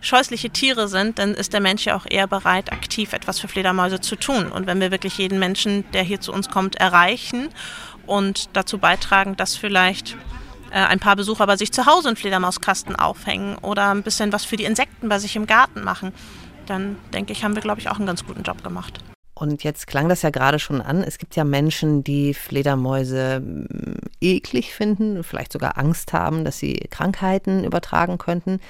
[0.01, 4.01] scheußliche Tiere sind, dann ist der Mensch ja auch eher bereit, aktiv etwas für Fledermäuse
[4.01, 4.51] zu tun.
[4.51, 7.51] Und wenn wir wirklich jeden Menschen, der hier zu uns kommt, erreichen
[8.07, 10.17] und dazu beitragen, dass vielleicht
[10.71, 14.47] äh, ein paar Besucher bei sich zu Hause einen Fledermauskasten aufhängen oder ein bisschen was
[14.47, 16.13] für die Insekten bei sich im Garten machen,
[16.67, 19.03] dann denke ich, haben wir, glaube ich, auch einen ganz guten Job gemacht.
[19.35, 21.03] Und jetzt klang das ja gerade schon an.
[21.03, 26.75] Es gibt ja Menschen, die Fledermäuse mm, eklig finden, vielleicht sogar Angst haben, dass sie
[26.91, 28.61] Krankheiten übertragen könnten.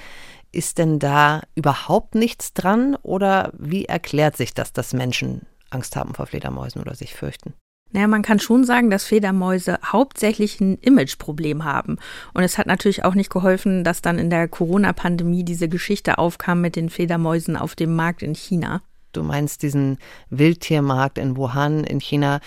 [0.51, 6.15] Ist denn da überhaupt nichts dran oder wie erklärt sich das, dass Menschen Angst haben
[6.15, 7.53] vor Fledermäusen oder sich fürchten?
[7.95, 11.95] Naja, man kann schon sagen, dass Fledermäuse hauptsächlich ein Imageproblem haben.
[12.33, 16.59] Und es hat natürlich auch nicht geholfen, dass dann in der Corona-Pandemie diese Geschichte aufkam
[16.59, 18.81] mit den Fledermäusen auf dem Markt in China.
[19.15, 19.97] Du meinst diesen
[20.29, 22.39] Wildtiermarkt in Wuhan in China,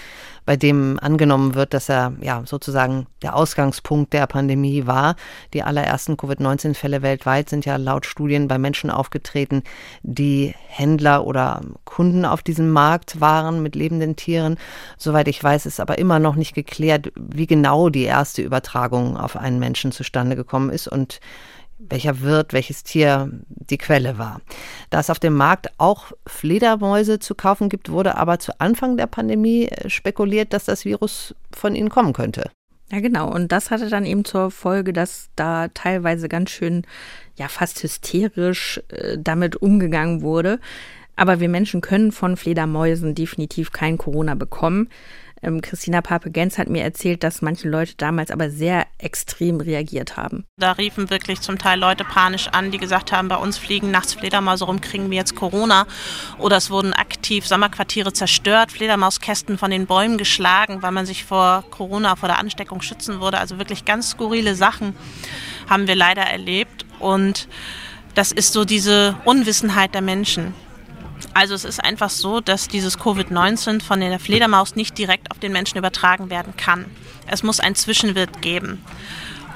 [0.45, 5.15] bei dem angenommen wird, dass er ja sozusagen der Ausgangspunkt der Pandemie war.
[5.53, 9.63] Die allerersten Covid-19-Fälle weltweit sind ja laut Studien bei Menschen aufgetreten,
[10.03, 14.57] die Händler oder Kunden auf diesem Markt waren mit lebenden Tieren.
[14.97, 19.37] Soweit ich weiß, ist aber immer noch nicht geklärt, wie genau die erste Übertragung auf
[19.37, 21.21] einen Menschen zustande gekommen ist und
[21.79, 24.41] welcher Wirt, welches Tier die Quelle war.
[24.91, 29.07] Da es auf dem Markt auch Fledermäuse zu kaufen gibt, wurde aber zu Anfang der
[29.07, 32.51] Pandemie äh, spekuliert, dass das Virus von ihnen kommen könnte.
[32.91, 33.31] Ja, genau.
[33.31, 36.85] Und das hatte dann eben zur Folge, dass da teilweise ganz schön,
[37.37, 40.59] ja, fast hysterisch äh, damit umgegangen wurde.
[41.15, 44.89] Aber wir Menschen können von Fledermäusen definitiv kein Corona bekommen.
[45.43, 50.45] Ähm, Christina Pape-Gens hat mir erzählt, dass manche Leute damals aber sehr extrem reagiert haben.
[50.57, 54.15] Da riefen wirklich zum Teil Leute panisch an, die gesagt haben, bei uns fliegen nachts
[54.15, 55.87] Fledermäuse rum, kriegen wir jetzt Corona.
[56.39, 61.65] Oder es wurden aktiv Sommerquartiere zerstört, Fledermauskästen von den Bäumen geschlagen, weil man sich vor
[61.71, 63.39] Corona, vor der Ansteckung schützen würde.
[63.39, 64.95] Also wirklich ganz skurrile Sachen
[65.69, 66.85] haben wir leider erlebt.
[66.99, 67.49] Und
[68.15, 70.55] das ist so diese Unwissenheit der Menschen.
[71.35, 75.53] Also es ist einfach so, dass dieses Covid-19 von der Fledermaus nicht direkt auf den
[75.53, 76.87] Menschen übertragen werden kann.
[77.27, 78.83] Es muss ein Zwischenwirt geben.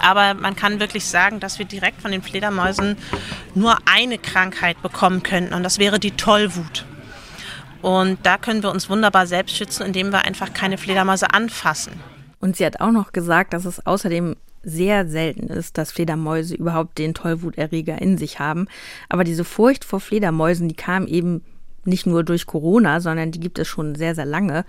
[0.01, 2.96] Aber man kann wirklich sagen, dass wir direkt von den Fledermäusen
[3.55, 6.85] nur eine Krankheit bekommen könnten und das wäre die Tollwut.
[7.83, 11.92] Und da können wir uns wunderbar selbst schützen, indem wir einfach keine Fledermäuse anfassen.
[12.40, 16.98] Und sie hat auch noch gesagt, dass es außerdem sehr selten ist, dass Fledermäuse überhaupt
[16.98, 18.68] den Tollwuterreger in sich haben.
[19.09, 21.42] Aber diese Furcht vor Fledermäusen, die kam eben
[21.85, 24.64] nicht nur durch Corona, sondern die gibt es schon sehr, sehr lange.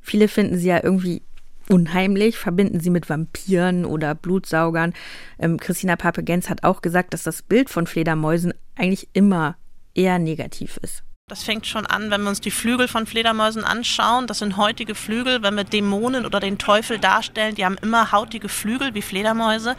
[0.00, 1.22] Viele finden sie ja irgendwie
[1.68, 4.94] unheimlich, verbinden sie mit Vampiren oder Blutsaugern.
[5.38, 9.56] Ähm, Christina Pape-Gens hat auch gesagt, dass das Bild von Fledermäusen eigentlich immer
[9.94, 11.02] eher negativ ist.
[11.28, 14.26] Das fängt schon an, wenn wir uns die Flügel von Fledermäusen anschauen.
[14.26, 15.42] Das sind heutige Flügel.
[15.42, 19.76] Wenn wir Dämonen oder den Teufel darstellen, die haben immer hautige Flügel wie Fledermäuse.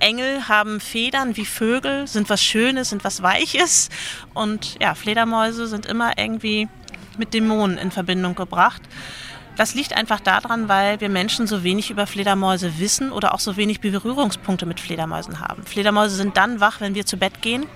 [0.00, 3.90] Engel haben Federn wie Vögel, sind was Schönes, sind was Weiches.
[4.34, 6.68] Und ja, Fledermäuse sind immer irgendwie
[7.16, 8.82] mit Dämonen in Verbindung gebracht.
[9.56, 13.56] Das liegt einfach daran, weil wir Menschen so wenig über Fledermäuse wissen oder auch so
[13.56, 15.62] wenig Berührungspunkte mit Fledermäusen haben.
[15.64, 17.66] Fledermäuse sind dann wach, wenn wir zu Bett gehen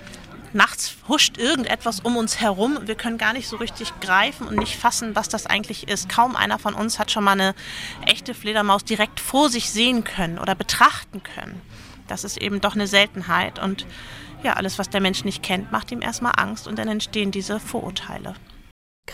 [0.53, 2.79] nachts huscht irgendetwas um uns herum.
[2.83, 6.09] Wir können gar nicht so richtig greifen und nicht fassen, was das eigentlich ist.
[6.09, 7.55] Kaum einer von uns hat schon mal eine
[8.05, 11.61] echte Fledermaus direkt vor sich sehen können oder betrachten können.
[12.07, 13.59] Das ist eben doch eine Seltenheit.
[13.59, 13.85] Und
[14.43, 17.59] ja, alles, was der Mensch nicht kennt, macht ihm erstmal Angst und dann entstehen diese
[17.59, 18.35] Vorurteile.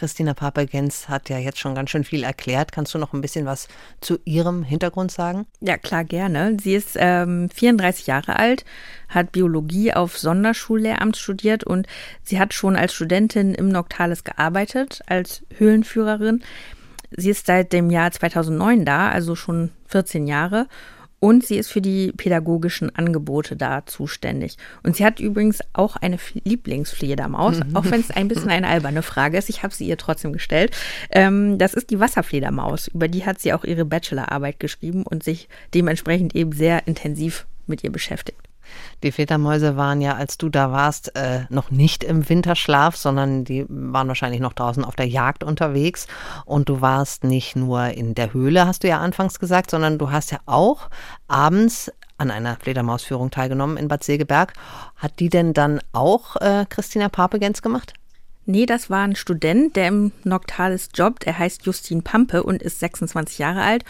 [0.04, 2.74] Christina Papegens hat ja jetzt schon ganz schön viel erklärt.
[2.74, 3.70] Kannst du noch ein bisschen was
[4.02, 5.46] zu ihrem Hintergrund sagen?
[5.62, 6.58] Ja, klar, gerne.
[6.62, 8.66] Sie ist ähm, 34 Jahre alt,
[9.08, 11.88] hat Biologie auf Sonderschullehramt studiert und
[12.22, 16.44] sie hat schon als Studentin im Noctales gearbeitet, als Höhlenführerin.
[17.12, 20.68] Sie ist seit dem Jahr 2009 da, also schon 14 Jahre
[21.24, 24.58] und sie ist für die pädagogischen Angebote da zuständig.
[24.84, 27.78] Und sie hat übrigens auch eine Lieblingsfledermaus, mhm.
[27.78, 29.48] auch wenn es ein bisschen eine alberne Frage ist.
[29.48, 30.76] Ich habe sie ihr trotzdem gestellt.
[31.12, 32.90] Ähm, das ist die Wasserfledermaus.
[32.90, 37.86] Über die hat sie auch ihre Bachelorarbeit geschrieben und sich dementsprechend eben sehr intensiv mit
[37.86, 38.43] ihr beschäftigt.
[39.04, 43.66] Die Fledermäuse waren ja, als du da warst, äh, noch nicht im Winterschlaf, sondern die
[43.70, 46.08] waren wahrscheinlich noch draußen auf der Jagd unterwegs.
[46.46, 50.12] Und du warst nicht nur in der Höhle, hast du ja anfangs gesagt, sondern du
[50.12, 50.90] hast ja auch
[51.28, 54.54] abends an einer Fledermausführung teilgenommen in Bad Segeberg.
[54.96, 57.94] Hat die denn dann auch äh, Christina Papegens gemacht?
[58.46, 61.26] Nee, das war ein Student, der im Noctalis jobbt.
[61.26, 63.86] Er heißt Justin Pampe und ist 26 Jahre alt.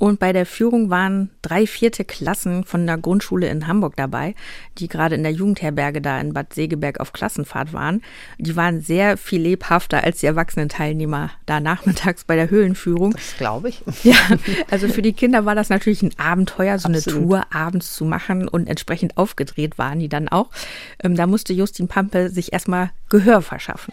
[0.00, 4.34] Und bei der Führung waren drei vierte Klassen von der Grundschule in Hamburg dabei,
[4.78, 8.00] die gerade in der Jugendherberge da in Bad Segeberg auf Klassenfahrt waren.
[8.38, 13.12] Die waren sehr viel lebhafter als die erwachsenen Teilnehmer da nachmittags bei der Höhlenführung.
[13.12, 13.82] Das glaube ich.
[14.02, 14.16] Ja,
[14.70, 17.18] also für die Kinder war das natürlich ein Abenteuer, so Absolut.
[17.18, 20.48] eine Tour abends zu machen und entsprechend aufgedreht waren die dann auch.
[21.04, 23.92] Ähm, da musste Justin Pampe sich erstmal Gehör verschaffen.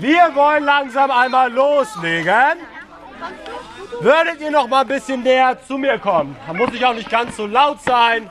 [0.00, 2.56] Wir wollen langsam einmal loslegen.
[4.00, 6.36] Würdet ihr noch mal ein bisschen näher zu mir kommen?
[6.46, 8.30] Da muss ich auch nicht ganz so laut sein.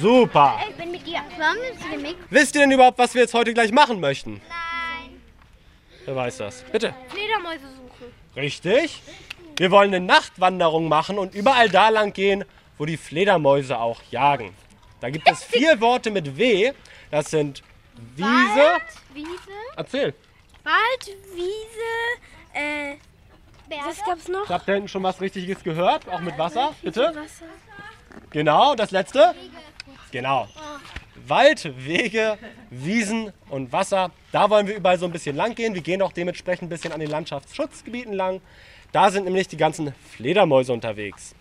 [0.00, 0.58] Super.
[0.68, 1.20] Ich bin mit dir.
[2.30, 4.40] Wisst ihr denn überhaupt, was wir jetzt heute gleich machen möchten?
[4.48, 5.20] Nein.
[6.04, 6.64] Wer weiß das?
[6.72, 6.94] Bitte.
[7.08, 8.12] Fledermäuse suchen.
[8.36, 9.02] Richtig.
[9.56, 12.44] Wir wollen eine Nachtwanderung machen und überall da lang gehen,
[12.78, 14.54] wo die Fledermäuse auch jagen.
[15.00, 16.72] Da gibt es vier Worte mit W.
[17.10, 17.62] Das sind
[18.16, 18.26] Wiese.
[18.26, 19.28] Wald, Wiese.
[19.76, 20.14] Erzähl.
[20.64, 22.20] Wald, Wiese,
[22.54, 22.96] äh,
[23.68, 23.84] Berge.
[23.86, 24.48] Was gab's noch?
[24.48, 26.08] Habt ihr hinten schon was Richtiges gehört?
[26.08, 27.12] Auch mit Wasser, bitte?
[27.14, 27.46] Wasser.
[28.30, 29.34] Genau, das letzte?
[30.10, 30.48] Genau.
[31.26, 32.38] Wald, Wege,
[32.70, 34.10] Wiesen und Wasser.
[34.32, 35.74] Da wollen wir überall so ein bisschen lang gehen.
[35.74, 38.40] Wir gehen auch dementsprechend ein bisschen an den Landschaftsschutzgebieten lang.
[38.92, 41.34] Da sind nämlich die ganzen Fledermäuse unterwegs.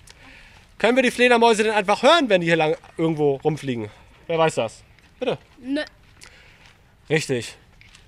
[0.77, 3.89] Können wir die Fledermäuse denn einfach hören, wenn die hier lang irgendwo rumfliegen?
[4.27, 4.83] Wer weiß das?
[5.19, 5.37] Bitte.
[5.59, 5.81] Nö.
[7.09, 7.57] Richtig.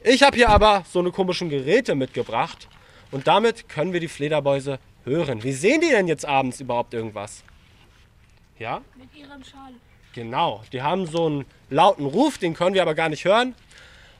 [0.03, 2.67] Ich habe hier aber so eine komischen Geräte mitgebracht.
[3.11, 5.43] Und damit können wir die Fledermäuse hören.
[5.43, 7.43] Wie sehen die denn jetzt abends überhaupt irgendwas?
[8.57, 8.81] Ja?
[8.97, 9.73] Mit ihrem Schall.
[10.13, 13.55] Genau, die haben so einen lauten Ruf, den können wir aber gar nicht hören.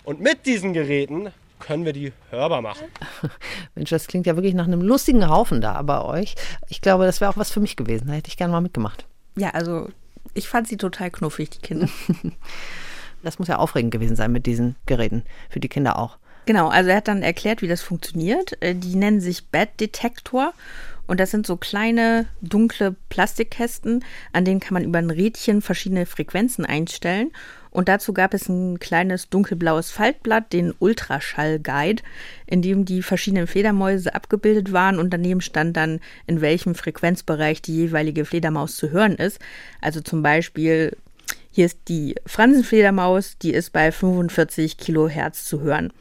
[0.04, 2.88] Und mit diesen Geräten können wir die hörbar machen.
[3.76, 6.36] Mensch, das klingt ja wirklich nach einem lustigen Haufen da bei euch.
[6.70, 8.08] Ich glaube, das wäre auch was für mich gewesen.
[8.08, 9.06] Da hätte ich gerne mal mitgemacht.
[9.36, 9.90] Ja, also
[10.34, 11.88] ich fand sie total knuffig, die Kinder.
[13.24, 15.24] Das muss ja aufregend gewesen sein mit diesen Geräten.
[15.50, 16.18] Für die Kinder auch.
[16.46, 18.62] Genau, also er hat dann erklärt, wie das funktioniert.
[18.62, 20.54] Äh, die nennen sich Bad Detektor
[21.12, 26.06] und das sind so kleine dunkle Plastikkästen, an denen kann man über ein Rädchen verschiedene
[26.06, 27.32] Frequenzen einstellen.
[27.70, 32.04] Und dazu gab es ein kleines dunkelblaues Faltblatt, den Ultraschall-Guide,
[32.46, 37.76] in dem die verschiedenen Fledermäuse abgebildet waren und daneben stand dann, in welchem Frequenzbereich die
[37.76, 39.40] jeweilige Fledermaus zu hören ist.
[39.82, 40.96] Also zum Beispiel,
[41.52, 45.92] hier ist die Fransenfledermaus, die ist bei 45 Kilohertz zu hören.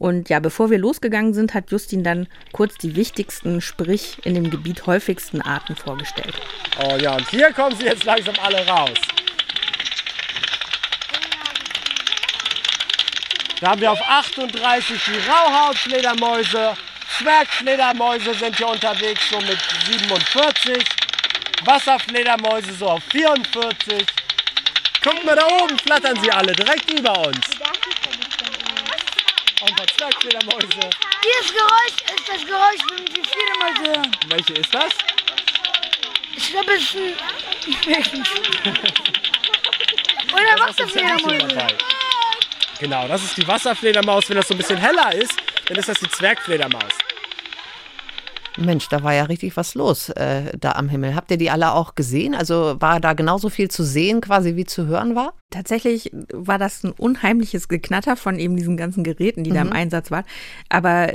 [0.00, 4.48] Und ja, bevor wir losgegangen sind, hat Justin dann kurz die wichtigsten, sprich in dem
[4.48, 6.34] Gebiet häufigsten Arten vorgestellt.
[6.82, 8.96] Oh ja, und hier kommen sie jetzt langsam alle raus.
[13.60, 16.72] Da haben wir auf 38 die Rauhautfledermäuse.
[17.18, 20.82] Zwergfledermäuse sind hier unterwegs so mit 47.
[21.66, 24.06] Wasserfledermäuse so auf 44.
[25.04, 27.40] Guck mal da oben, flattern sie alle direkt über uns.
[29.62, 30.90] Ein Zwergfledermäuse.
[31.22, 34.16] Dieses Geräusch ist das Geräusch, wenn die Fledermäuse hören.
[34.28, 34.90] Welche ist das?
[36.34, 37.14] Ich glaube, es ist ein
[40.32, 41.76] Oder Wasserfledermäuse.
[42.78, 44.30] Genau, das ist die Wasserfledermaus.
[44.30, 45.34] Wenn das so ein bisschen heller ist,
[45.66, 46.92] dann ist das die Zwergfledermaus.
[48.56, 51.14] Mensch, da war ja richtig was los äh, da am Himmel.
[51.14, 52.34] Habt ihr die alle auch gesehen?
[52.34, 55.34] Also war da genauso viel zu sehen quasi wie zu hören war?
[55.50, 59.54] Tatsächlich war das ein unheimliches Geknatter von eben diesen ganzen Geräten, die mhm.
[59.54, 59.74] da im mhm.
[59.74, 60.24] Einsatz waren.
[60.68, 61.12] Aber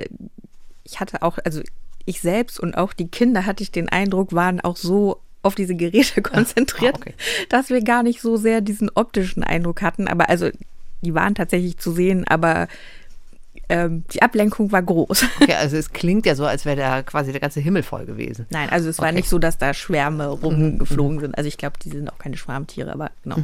[0.84, 1.62] ich hatte auch, also
[2.06, 5.76] ich selbst und auch die Kinder hatte ich den Eindruck, waren auch so auf diese
[5.76, 7.14] Geräte konzentriert, ah, okay.
[7.50, 10.08] dass wir gar nicht so sehr diesen optischen Eindruck hatten.
[10.08, 10.50] Aber also
[11.02, 12.68] die waren tatsächlich zu sehen, aber
[13.70, 15.26] ähm, die Ablenkung war groß.
[15.42, 18.46] Okay, also es klingt ja so, als wäre da quasi der ganze Himmel voll gewesen.
[18.50, 19.16] Nein, also es war Okay.
[19.16, 21.38] nicht so, dass da Schwärme rumgeflogen sind.
[21.38, 23.38] Also ich glaube, die sind auch keine Schwarmtiere, aber genau.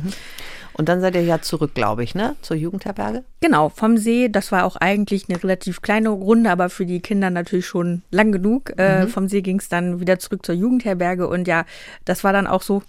[0.74, 2.36] Und dann seid ihr ja zurück, glaube ich, ne?
[2.42, 3.24] Zur Jugendherberge?
[3.42, 7.30] Genau, vom See, das war auch eigentlich eine relativ kleine Runde, aber für die Kinder
[7.30, 8.78] natürlich schon lang genug.
[8.80, 11.66] Äh, vom See ging es dann wieder zurück zur Jugendherberge und ja,
[12.06, 12.82] das war dann auch so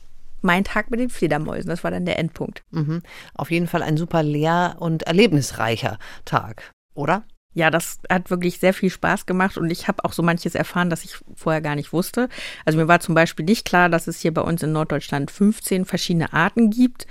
[0.43, 1.69] mein Tag mit den Fledermäusen.
[1.69, 2.63] Das war dann der Endpunkt.
[2.71, 3.03] Mhm.
[3.35, 7.25] Auf jeden Fall ein super leer- und erlebnisreicher Tag, oder?
[7.55, 10.89] Ja, das hat wirklich sehr viel Spaß gemacht und ich habe auch so manches erfahren,
[10.89, 12.29] das ich vorher gar nicht wusste.
[12.65, 15.85] Also mir war zum Beispiel nicht klar, dass es hier bei uns in Norddeutschland 15
[15.85, 17.07] verschiedene Arten gibt.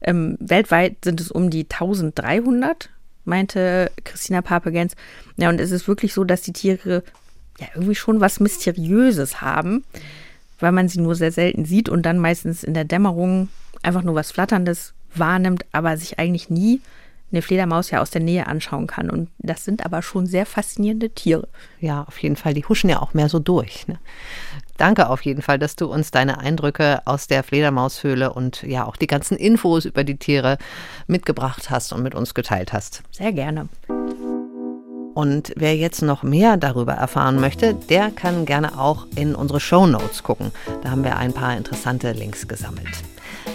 [0.00, 2.90] Ähm, weltweit sind es um die 1300,
[3.24, 4.94] meinte Christina Papegens.
[5.36, 7.02] Ja, und es ist wirklich so, dass die Tiere
[7.60, 9.84] ja irgendwie schon was Mysteriöses haben,
[10.60, 13.50] weil man sie nur sehr selten sieht und dann meistens in der Dämmerung
[13.82, 16.80] einfach nur was Flatterndes wahrnimmt, aber sich eigentlich nie
[17.34, 19.10] eine Fledermaus ja aus der Nähe anschauen kann.
[19.10, 21.48] Und das sind aber schon sehr faszinierende Tiere.
[21.80, 22.54] Ja, auf jeden Fall.
[22.54, 23.86] Die huschen ja auch mehr so durch.
[23.88, 23.98] Ne?
[24.76, 28.96] Danke auf jeden Fall, dass du uns deine Eindrücke aus der Fledermaushöhle und ja auch
[28.96, 30.58] die ganzen Infos über die Tiere
[31.06, 33.02] mitgebracht hast und mit uns geteilt hast.
[33.10, 33.68] Sehr gerne.
[35.14, 39.86] Und wer jetzt noch mehr darüber erfahren möchte, der kann gerne auch in unsere Show
[39.86, 40.50] Notes gucken.
[40.82, 43.04] Da haben wir ein paar interessante Links gesammelt.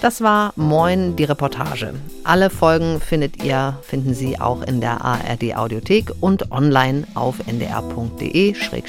[0.02, 1.94] Das war Moin die Reportage.
[2.24, 8.82] Alle Folgen findet ihr, finden Sie auch in der ARD Audiothek und online auf ndr.de-info.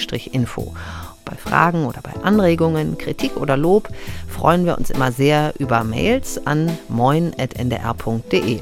[1.25, 3.89] Bei Fragen oder bei Anregungen, Kritik oder Lob
[4.29, 8.61] freuen wir uns immer sehr über Mails an moin.ndr.de.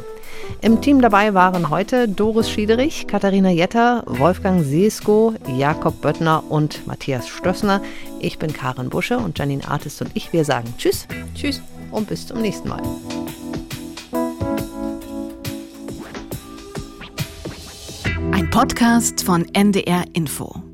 [0.61, 7.29] Im Team dabei waren heute Doris Schiederich, Katharina Jetter, Wolfgang Seesko, Jakob Böttner und Matthias
[7.29, 7.83] Stössner.
[8.21, 12.27] Ich bin Karin Busche und Janine Artist und ich, wir sagen Tschüss, Tschüss und bis
[12.27, 12.83] zum nächsten Mal.
[18.33, 20.68] Ein Podcast von NDR Info.